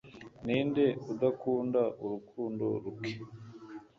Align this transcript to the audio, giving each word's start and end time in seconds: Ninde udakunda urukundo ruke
Ninde 0.45 0.85
udakunda 1.11 1.81
urukundo 2.03 2.65
ruke 2.83 3.13